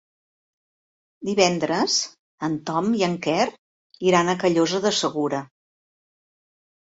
[1.27, 1.97] Divendres
[2.47, 3.45] en Tom i en Quer
[4.09, 5.45] iran a Callosa de Segura.